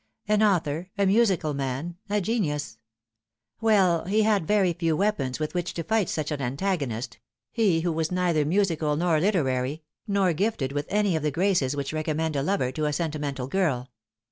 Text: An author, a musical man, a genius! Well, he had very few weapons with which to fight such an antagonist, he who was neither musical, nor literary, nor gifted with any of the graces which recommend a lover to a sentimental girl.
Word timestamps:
An 0.27 0.41
author, 0.41 0.89
a 0.97 1.05
musical 1.05 1.53
man, 1.53 1.95
a 2.09 2.19
genius! 2.19 2.79
Well, 3.59 4.05
he 4.05 4.23
had 4.23 4.47
very 4.47 4.73
few 4.73 4.97
weapons 4.97 5.37
with 5.39 5.53
which 5.53 5.75
to 5.75 5.83
fight 5.83 6.09
such 6.09 6.31
an 6.31 6.41
antagonist, 6.41 7.19
he 7.51 7.81
who 7.81 7.91
was 7.91 8.11
neither 8.11 8.43
musical, 8.43 8.95
nor 8.95 9.19
literary, 9.19 9.83
nor 10.07 10.33
gifted 10.33 10.71
with 10.71 10.87
any 10.89 11.15
of 11.15 11.21
the 11.21 11.29
graces 11.29 11.75
which 11.75 11.93
recommend 11.93 12.35
a 12.35 12.41
lover 12.41 12.71
to 12.71 12.85
a 12.87 12.93
sentimental 12.93 13.45
girl. 13.45 13.91